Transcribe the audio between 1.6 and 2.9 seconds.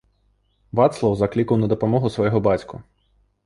на дапамогу свайго бацьку.